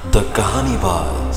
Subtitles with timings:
[0.00, 1.34] The कहानी बाज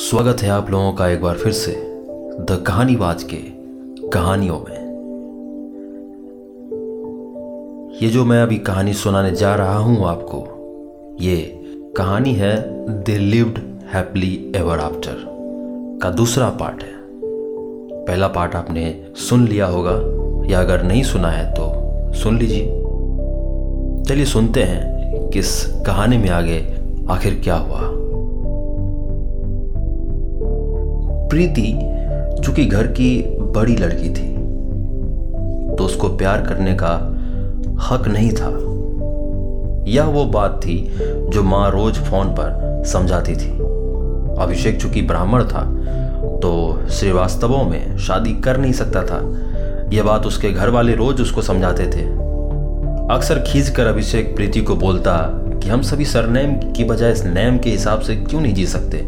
[0.00, 1.72] स्वागत है आप लोगों का एक बार फिर से
[2.40, 3.36] द कहानी बाज के
[4.08, 4.76] कहानियों में।
[8.02, 10.40] ये जो मैं अभी कहानी सुनाने जा रहा हूँ आपको,
[11.20, 11.36] ये
[11.96, 12.54] कहानी है
[13.04, 13.58] they lived
[13.94, 15.24] happily ever after
[16.02, 16.92] का दूसरा पार्ट है।
[18.04, 19.96] पहला पार्ट आपने सुन लिया होगा,
[20.52, 21.72] या अगर नहीं सुना है तो
[22.14, 22.79] सुन लीजिए।
[24.10, 25.50] चलिए सुनते हैं किस
[25.86, 26.56] कहानी में आगे
[27.10, 27.80] आखिर क्या हुआ।
[31.28, 31.62] प्रीति
[32.44, 33.10] चूँकि घर की
[33.54, 34.26] बड़ी लड़की थी
[35.76, 36.92] तो उसको प्यार करने का
[37.82, 38.48] हक नहीं था।
[39.90, 40.76] यह वो बात थी
[41.30, 43.50] जो माँ रोज फ़ोन पर समझाती थी।
[44.42, 45.62] अभिषेक चूँकि ब्राह्मण था
[46.42, 49.20] तो श्रीवास्तवों में शादी कर नहीं सकता था।
[49.92, 52.29] यह बात उसके घर वाले रोज उसको समझाते थे।
[53.10, 55.12] अक्सर खींच कर अभिषेक प्रीति को बोलता
[55.62, 59.00] कि हम सभी सरनेम की बजाय इस नेम के हिसाब से क्यों नहीं जी सकते?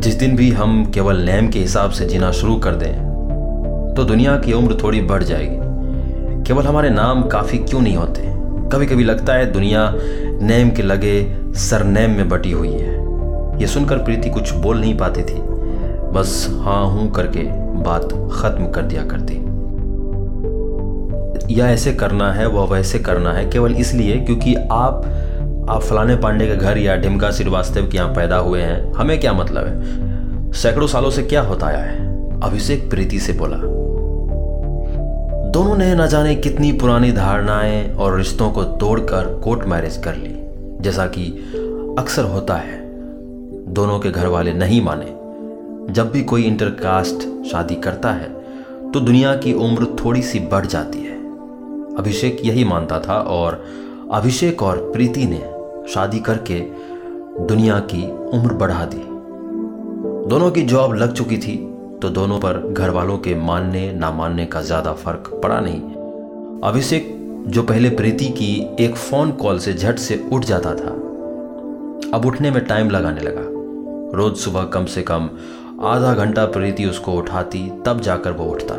[0.00, 4.36] जिस दिन भी हम केवल नेम के हिसाब से जीना शुरू कर दें तो दुनिया
[4.38, 8.22] की उम्र थोड़ी बढ़ जाएगी। केवल हमारे नाम काफ़ी क्यों नहीं होते?
[8.68, 9.90] कभी कभी लगता है दुनिया
[10.42, 15.22] नेम के लगे सरनेम में बटी हुई है। ये सुनकर प्रीति कुछ बोल नहीं पाती
[15.22, 15.42] थी।
[16.12, 17.48] बस हाँ हूँ करके
[17.82, 19.41] बात खत्म कर दिया करती।
[21.52, 25.04] या ऐसे करना है, वह वैसे करना है, केवल इसलिए क्योंकि आप
[25.68, 29.32] आप फलाने पांडे के घर या ढिमका श्रीवास्तव के यहाँ पैदा हुए हैं। हमें क्या
[29.32, 30.52] मतलब है?
[30.52, 32.06] सैकड़ों सालों से क्या होता आया है?
[32.40, 33.56] अभिषेक प्रीति से बोला।
[35.50, 40.34] दोनों ने न जाने कितनी पुरानी धारणाएँ और रिश्तों को तोड़कर कोर्ट मैरिज कर ली।
[40.80, 41.24] जैसा कि
[41.98, 42.80] अक्सर होता है,
[43.68, 48.28] दोनों के घर वाले नहीं माने। जब भी कोई इंटरकास्ट शादी करता है
[48.92, 51.11] तो दुनिया की उम्र थोड़ी सी बढ़ जाती है।
[51.98, 53.62] अभिषेक यही मानता था और
[54.12, 55.40] अभिषेक और प्रीति ने
[55.92, 56.60] शादी करके
[57.46, 59.02] दुनिया की उम्र बढ़ा दी।
[60.28, 61.56] दोनों की जॉब लग चुकी थी
[62.02, 65.80] तो दोनों पर घर वालों के मानने, ना मानने का ज़्यादा फ़र्क पड़ा नहीं।
[66.62, 67.08] अभिषेक,
[67.46, 70.90] जो पहले प्रीति की एक फ़ोन कॉल से झट से उठ जाता था,
[72.14, 73.42] अब उठने में टाइम लगाने लगा।
[74.18, 75.28] रोज सुबह कम से कम
[75.82, 78.74] आधा घंटा प्रीति उसको उठाती, तब जाकर वो उठता।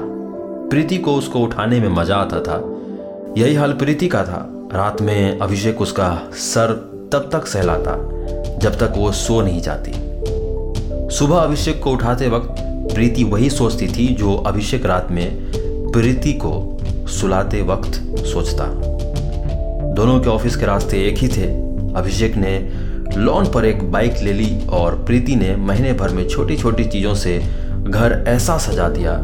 [0.69, 2.57] प्रीति को उसको उठाने में मज़ा आता था
[3.38, 6.71] यही हाल प्रीति का था। रात में अभिषेक उसका सर
[7.13, 7.95] तब तक सहलाता,
[8.57, 9.91] जब तक वो सो नहीं जाती।
[11.16, 12.55] सुबह अभिषेक को उठाते वक्त
[12.94, 15.51] प्रीति वही सोचती थी जो अभिषेक रात में
[15.91, 17.94] प्रीति को सुलाते वक्त
[18.25, 18.66] सोचता।
[19.94, 21.47] दोनों के ऑफ़िस के रास्ते एक ही थे।
[21.94, 22.59] अभिषेक ने
[23.17, 27.15] लॉन पर एक बाइक ले ली और प्रीति ने महीने भर में छोटी छोटी चीज़ों
[27.15, 27.39] से
[27.83, 29.17] घर ऐसा सजा दिया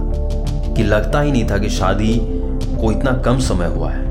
[0.76, 2.39] कि लगता ही नहीं था कि शादी
[2.82, 4.08] को इतना कम समय हुआ है।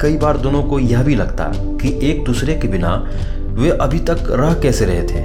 [0.00, 1.50] कई बार दोनों को यह भी लगता
[1.80, 2.94] कि एक दूसरे के बिना
[3.50, 5.24] वे अभी तक रह कैसे रहे थे।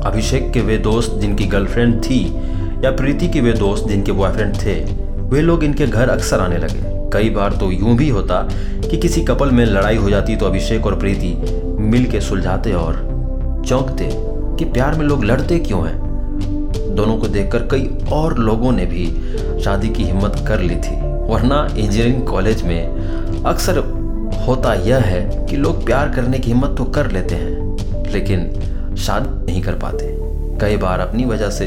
[0.00, 2.24] अभिषेक के वे दोस्त जिनकी गर्लफ्रेंड थी
[2.84, 4.74] या प्रीति के वे दोस्त जिनके बॉयफ्रेंड थे,
[5.24, 8.40] वे लोग इनके घर अक्सर आने लगे। कई बार तो यूँ भी होता
[8.80, 11.36] कि किसी कपल में लड़ाई हो जाती तो अभिषेक और प्रीति
[11.80, 12.94] मिल के सुलझाते और
[13.66, 14.08] चौंकते
[14.58, 16.03] कि प्यार में लोग लड़ते क्यों हैं।
[16.94, 19.06] दोनों को देखकर कई और लोगों ने भी
[19.62, 20.96] शादी की हिम्मत कर ली थी।
[21.28, 23.78] वरना इंजीनियरिंग कॉलेज में अक्सर
[24.46, 29.28] होता यह है कि लोग प्यार करने की हिम्मत तो कर लेते हैं, लेकिन शादी
[29.46, 30.12] नहीं कर पाते।
[30.60, 31.66] कई बार अपनी वजह से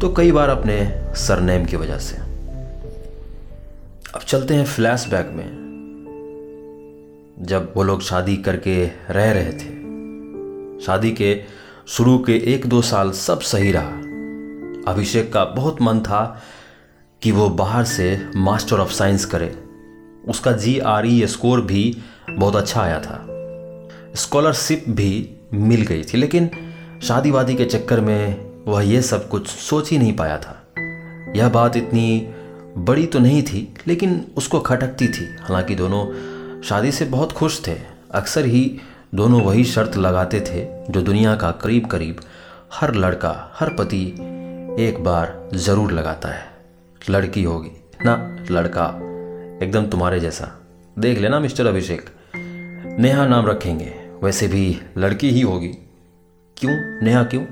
[0.00, 0.76] तो कई बार अपने
[1.16, 2.16] सरनेम की वजह से।
[4.14, 5.48] अब चलते हैं फ्लैशबैक में,
[7.42, 9.70] जब वो लोग शादी करके रह रहे थे।
[10.84, 11.34] शादी के
[11.88, 14.11] शुरू के एक दो साल सब सही रहा।
[14.88, 16.42] अभिषेक का बहुत मन था
[17.22, 19.64] कि वो बाहर से मास्टर ऑफ़ साइंस करे।
[20.28, 21.98] उसका जी आर ई स्कोर भी
[22.30, 23.28] बहुत अच्छा आया था।
[24.14, 26.50] स्कॉलरशिप भी मिल गई थी, लेकिन
[27.02, 30.66] शादी वादी के चक्कर में वह यह सब कुछ सोच ही नहीं पाया था।
[31.36, 32.34] यह बात इतनी
[32.78, 36.06] बड़ी तो नहीं थी, लेकिन उसको खटकती थी। हालाँकि दोनों
[36.62, 37.76] शादी से बहुत खुश थे।
[38.10, 38.80] अक्सर ही
[39.14, 42.20] दोनों वही शर्त लगाते थे जो दुनिया का करीब करीब
[42.74, 44.14] हर लड़का, हर पति
[44.78, 46.44] एक बार ज़रूर लगाता है।
[47.10, 47.70] लड़की होगी।
[48.04, 48.86] ना, लड़का।
[49.62, 50.60] एकदम तुम्हारे जैसा।
[50.98, 52.10] देख लेना, मिस्टर अभिषेक।
[52.98, 55.68] नेहा नाम रखेंगे। वैसे भी लड़की ही होगी।
[56.56, 57.02] क्यों?
[57.02, 57.44] नेहा क्यों?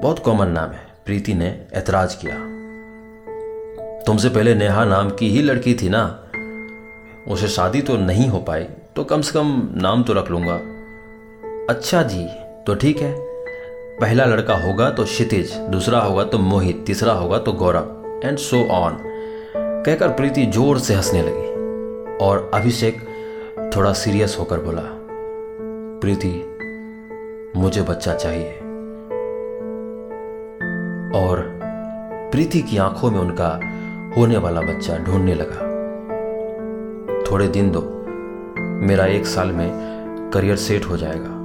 [0.00, 2.34] बहुत कॉमन नाम है। प्रीति ने ऐतराज किया।
[4.02, 6.24] तुमसे पहले नेहा नाम की ही लड़की थी ना?
[7.28, 10.60] उसे शादी तो नहीं हो पाई तो कम से कम नाम तो रख लूँगा।
[11.70, 12.26] अच्छा जी
[12.66, 13.27] तो ठीक है।
[14.00, 18.62] पहला लड़का होगा तो क्षितिज, दूसरा होगा तो मोहित, तीसरा होगा तो गौरव एंड सो
[18.72, 18.96] ऑन
[19.56, 23.00] कहकर प्रीति ज़ोर से हंसने लगी और अभिषेक
[23.76, 24.82] थोड़ा सीरियस होकर बोला,
[26.00, 26.30] प्रीति,
[27.56, 28.50] मुझे बच्चा चाहिए।
[31.14, 31.42] और
[32.32, 33.48] प्रीति की आँखों में उनका
[34.16, 35.66] होने वाला बच्चा ढूँढने लगा।
[37.30, 37.80] थोड़े दिन दो,
[38.86, 41.37] मेरा एक साल में करियर सेट हो जाएगा।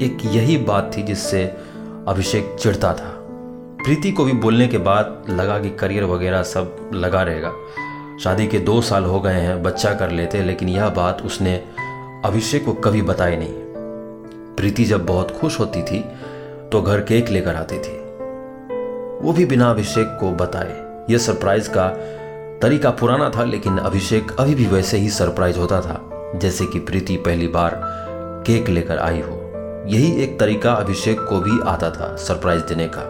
[0.00, 1.44] एक यही बात थी जिससे
[2.08, 3.16] अभिषेक चिढ़ता था।
[3.84, 7.52] प्रीति को भी बोलने के बाद लगा कि करियर वगैरह सब लगा रहेगा।
[8.22, 11.54] शादी के दो साल हो गए हैं, बच्चा कर लेते लेकिन यह बात उसने
[12.24, 13.54] अभिषेक को कभी बताई नहीं।
[14.56, 16.04] प्रीति जब बहुत खुश होती थी
[16.72, 17.98] तो घर केक लेकर आती थी।
[19.26, 21.88] वो भी बिना अभिषेक को बताए। यह सरप्राइज़ का
[22.62, 26.00] तरीका पुराना था, लेकिन अभिषेक अभी भी वैसे ही सरप्राइज़ होता था,
[26.36, 27.80] जैसे कि प्रीति पहली बार
[28.46, 29.39] केक लेकर आई हो।
[29.90, 33.02] यही एक तरीका अभिषेक को भी आता था सरप्राइज़ देने का।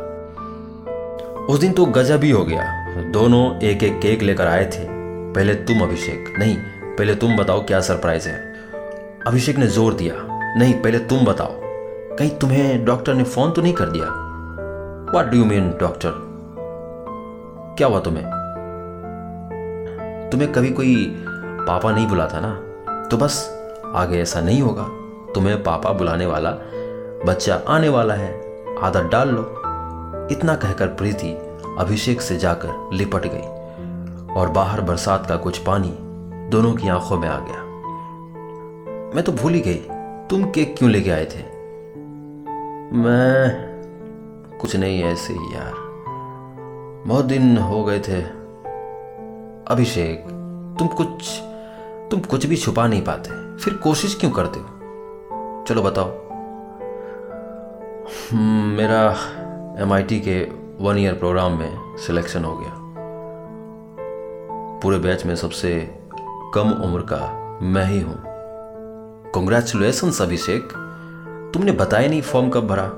[1.45, 2.63] उस दिन तो गजब ही हो गया।
[3.11, 4.85] दोनों एक एक केक लेकर आए थे।
[5.33, 6.57] पहले तुम अभिषेक, नहीं,
[6.97, 8.55] पहले तुम बताओ क्या सरप्राइज़ है।
[9.27, 10.15] अभिषेक ने ज़ोर दिया,
[10.59, 11.53] नहीं, पहले तुम बताओ।
[12.17, 14.07] कहीं तुम्हें डॉक्टर ने फ़ोन तो नहीं कर दिया?
[15.15, 16.13] What do you mean doctor
[17.79, 18.25] क्या हुआ तुम्हें?
[20.33, 21.17] तुम्हें कभी कोई
[21.67, 22.55] पापा नहीं बुलाता ना?
[23.09, 23.63] तो बस,
[23.95, 24.91] आगे ऐसा नहीं होगा।
[25.35, 26.51] तुम्हें पापा बुलाने वाला
[27.27, 28.41] बच्चा आने वाला है।
[28.79, 29.57] आदत डाल लो।
[30.31, 31.33] इतना कहकर प्रीति
[31.79, 33.61] अभिषेक से जाकर लिपट गई
[34.35, 35.97] और बाहर बरसात का कुछ पानी
[36.49, 37.65] दोनों की आँखों में आ गया।
[39.15, 39.87] मैं तो भूल ही गई,
[40.27, 41.43] तुम केक क्यों लेके आए थे?
[42.97, 43.71] मैं
[44.61, 45.73] कुछ नहीं ऐसे ही यार।
[47.07, 48.23] बहुत दिन हो गए थे।
[49.69, 50.25] अभिषेक,
[50.79, 51.41] तुम कुछ
[52.11, 54.80] तुम कुछ भी छुपा नहीं पाते। फिर कोशिश क्यों करते हो?
[55.71, 56.07] चलो बताओ।
[58.33, 59.17] हम्म, मेरा
[59.79, 60.49] एमआईटी के
[60.85, 62.73] वन ईयर प्रोग्राम में सिलेक्शन हो गया।
[64.83, 65.95] पूरे बैच में सबसे
[66.55, 68.23] कम उम्र का मैं ही हूँ।
[69.31, 70.63] कॉन्ग्रेचुलेसन अभिषेक।
[71.55, 72.91] तुमने बताया नहीं फॉर्म कब भरा?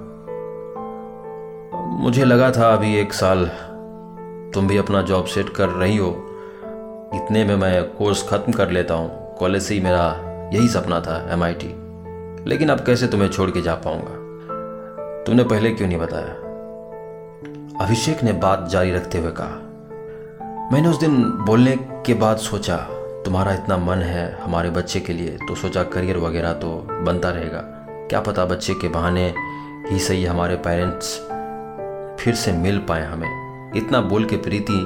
[2.03, 3.47] मुझे लगा था अभी एक साल
[4.55, 6.09] तुम भी अपना जॉब सेट कर रही हो।
[7.15, 10.21] इतने में मैं कोर्स खत्म कर लेता हूँ। कॉलेज से ही मेरा
[10.53, 11.82] यही सपना था एमआईटी
[12.47, 14.15] लेकिन अब कैसे तुम्हें छोड़ के जा पाऊँगा?
[15.25, 16.35] तुमने पहले क्यों नहीं बताया?
[17.81, 19.59] अभिषेक ने बात जारी रखते हुए कहा,
[20.73, 22.77] मैंने उस दिन बोलने के बाद सोचा,
[23.25, 27.61] तुम्हारा इतना मन है हमारे बच्चे के लिए तो सोचा करियर वगैरह तो बनता रहेगा।
[28.11, 29.27] क्या पता बच्चे के बहाने
[29.91, 31.15] ही सही हमारे पेरेंट्स
[32.21, 34.81] फिर से मिल पाए हमें। इतना बोल के प्रीति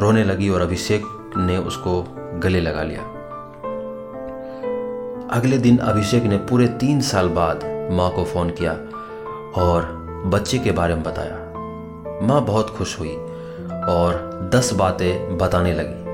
[0.00, 2.02] रोने लगी और अभिषेक ने उसको
[2.42, 3.02] गले लगा लिया।
[5.32, 8.72] अगले दिन अभिषेक ने पूरे तीन साल बाद माँ को फ़ोन किया
[9.62, 9.82] और
[10.26, 11.36] बच्चे के बारे में बताया।
[12.26, 13.14] माँ बहुत खुश हुई
[13.88, 16.04] और दस बातें बताने लगी।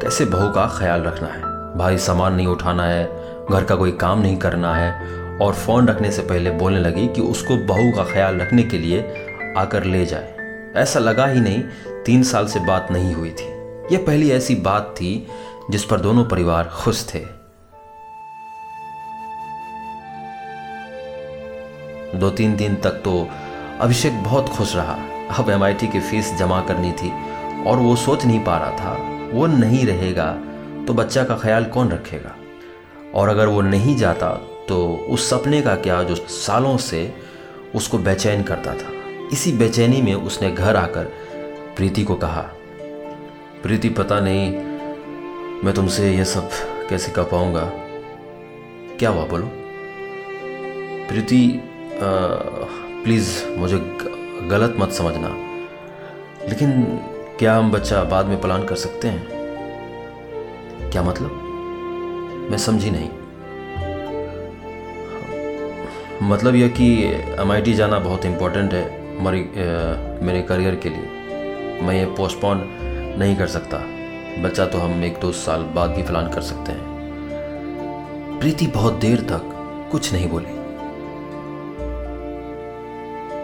[0.00, 1.42] कैसे बहू का ख्याल रखना है?
[1.78, 3.04] भारी सामान नहीं उठाना है,
[3.50, 4.92] घर का कोई काम नहीं करना है
[5.38, 9.26] और फ़ोन रखने से पहले बोलने लगी कि उसको बहू का ख्याल रखने के लिए
[9.58, 10.34] आकर ले जाए।
[10.76, 11.62] ऐसा लगा ही नहीं,
[12.06, 13.48] तीन साल से बात नहीं हुई थी।
[13.94, 15.26] यह पहली ऐसी बात थी
[15.70, 17.41] जिस पर दोनों परिवार खुश थे।
[22.14, 23.28] दो तीन दिन तक तो
[23.80, 24.96] अभिषेक बहुत खुश रहा।
[25.38, 27.10] अब एमआईटी की फ़ीस जमा करनी थी
[27.66, 28.92] और वो सोच नहीं पा रहा था,
[29.32, 30.32] वो नहीं रहेगा
[30.86, 32.34] तो बच्चा का ख्याल कौन रखेगा?
[33.14, 34.30] और अगर वो नहीं जाता
[34.68, 37.12] तो उस सपने का क्या जो सालों से
[37.74, 38.90] उसको बेचैन करता था।
[39.32, 41.04] इसी बेचैनी में उसने घर आकर
[41.76, 42.42] प्रीति को कहा,
[43.62, 44.50] प्रीति, पता नहीं
[45.64, 46.50] मैं तुमसे ये सब
[46.90, 47.70] कैसे कर पाऊँगा।
[48.98, 49.50] क्या हुआ बोलो?
[51.08, 51.60] प्रीति
[53.04, 53.78] प्लीज़, मुझे
[54.48, 55.28] गलत मत समझना।
[56.48, 56.72] लेकिन
[57.38, 59.26] क्या हम बच्चा बाद में प्लान कर सकते हैं?
[60.90, 61.30] क्या मतलब?
[62.50, 63.08] मैं समझी नहीं।
[66.22, 67.04] मतलब यह कि
[67.40, 69.40] एमआईटी जाना बहुत इम्पोर्टेंट है हमारी
[70.26, 71.08] मेरे करियर के लिए।
[71.82, 72.68] मैं ये पोस्टपोन
[73.18, 73.78] नहीं कर सकता।
[74.42, 76.92] बच्चा तो हम एक दो साल बाद भी प्लान कर सकते हैं।
[78.40, 79.42] प्रीति बहुत देर तक
[79.92, 80.61] कुछ नहीं बोली।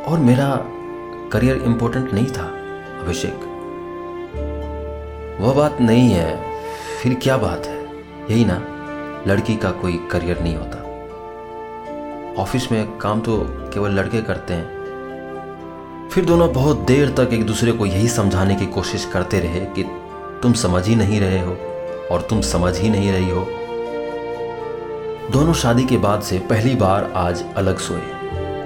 [0.09, 0.65] और मेरा
[1.33, 2.45] करियर इंपॉर्टेंट नहीं था,
[3.01, 3.35] अभिषेक।
[5.41, 6.43] वह बात नहीं है,
[7.03, 7.87] फिर क्या बात है?
[8.31, 8.63] यही ना,
[9.27, 10.85] लड़की का कोई करियर नहीं होता।
[12.43, 13.39] ऑफ़िस में काम तो
[13.75, 18.67] केवल लड़के करते हैं। फिर दोनों बहुत देर तक एक दूसरे को यही समझाने की
[18.67, 19.85] कोशिश करते रहे कि
[20.43, 21.53] तुम समझ ही नहीं रहे हो
[22.11, 23.47] और तुम समझ ही नहीं रही हो।
[25.31, 28.18] दोनों शादी के बाद से पहली बार आज अलग सोए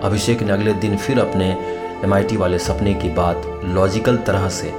[0.03, 1.51] अभिषेक ने अगले दिन फिर अपने
[2.05, 4.73] एमआईटी वाले सपने की बात लॉजिकल तरह से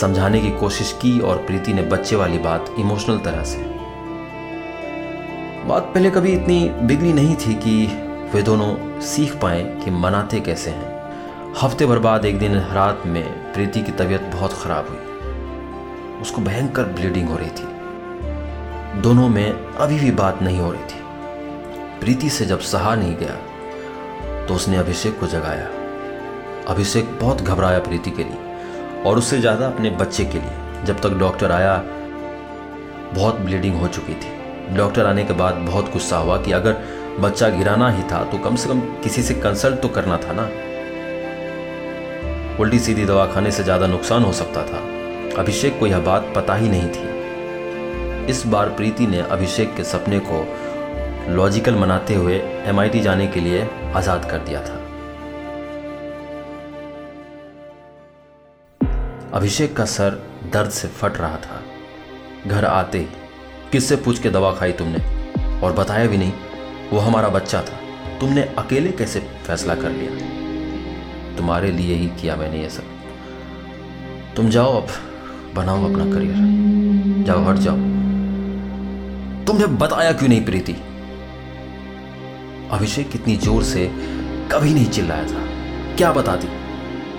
[0.00, 3.58] समझाने की कोशिश की और प्रीति ने बच्चे वाली बात इमोशनल तरह से।
[5.68, 7.86] बात पहले कभी इतनी बिगड़ी नहीं थी कि
[8.34, 10.92] वे दोनों सीख पाए कि मनाते कैसे हैं।
[11.60, 16.84] हफ़्ते भर बाद एक दिन रात में प्रीति की तबीयत बहुत ख़राब हुई। उसको भयंकर
[16.84, 21.02] ब्लीडिंग हो रही थी। दोनों में अभी भी बात नहीं हो रही थी।
[22.00, 23.38] प्रीति से जब सहा नहीं गया
[24.48, 25.68] तो उसने अभिषेक को जगाया।
[26.68, 31.18] अभिषेक बहुत घबराया प्रीति के लिए और उससे ज़्यादा अपने बच्चे के लिए। जब तक
[31.18, 31.76] डॉक्टर आया,
[33.14, 36.76] बहुत ब्लीडिंग हो चुकी थी। डॉक्टर आने के बाद बहुत गुस्सा हुआ कि अगर
[37.20, 40.48] बच्चा गिराना ही था तो कम से कम किसी से कंसल्ट तो करना था ना?
[42.60, 44.78] उल्टी सीधी दवा खाने से ज़्यादा नुकसान हो सकता था।
[45.38, 47.12] अभिषेक को यह बात पता ही नहीं थी।
[48.30, 50.40] इस बार प्रीति ने अभिषेक के सपने को
[51.28, 54.74] लॉजिकल मनाते हुए एमआईटी जाने के लिए आज़ाद कर दिया था।
[59.32, 60.10] अभिषेक का सर
[60.52, 61.62] दर्द से फट रहा था।
[62.46, 63.06] घर आते ही
[63.72, 64.98] किससे पूछ के दवा खाई तुमने?
[65.60, 66.32] और बताया भी नहीं,
[66.92, 67.78] वो हमारा बच्चा था।
[68.18, 70.10] तुमने अकेले कैसे फैसला कर लिया?
[71.36, 72.82] तुम्हारे लिए ही किया मैंने ये सब।
[74.36, 74.88] तुम जाओ अब,
[75.54, 77.76] बनाओ अपना करियर। जाओ, हट जाओ।
[79.44, 80.76] तुमने बताया क्यों नहीं प्रीति?
[82.72, 83.86] अभिषेक कितनी ज़ोर से
[84.52, 85.44] कभी नहीं चिल्लाया था।
[85.96, 86.48] क्या बताती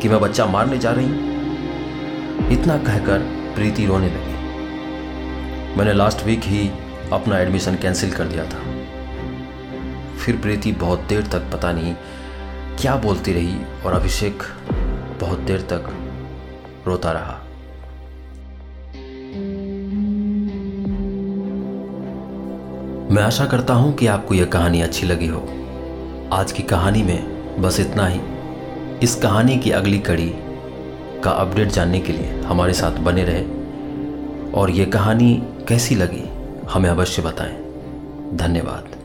[0.02, 2.50] कि मैं बच्चा मारने जा रही हूँ?
[2.52, 3.20] इतना कहकर
[3.56, 4.34] प्रीति रोने लगी।
[5.78, 6.70] मैंने लास्ट वीक ही
[7.14, 8.64] अपना एडमिशन कैंसिल कर दिया था।
[10.18, 11.96] फिर प्रीति बहुत देर तक पता नहीं
[12.82, 14.44] क्या बोलती रही और अभिषेक
[15.22, 15.90] बहुत देर तक
[16.88, 17.45] रोता रहा।
[23.12, 25.40] मैं आशा करता हूँ कि आपको यह कहानी अच्छी लगी हो।
[26.34, 28.20] आज की कहानी में बस इतना ही।
[29.04, 30.32] इस कहानी की अगली कड़ी
[31.24, 36.24] का अपडेट जानने के लिए हमारे साथ बने रहे और ये कहानी कैसी लगी,
[36.70, 37.56] हमें अवश्य बताएँ।
[38.34, 39.05] धन्यवाद।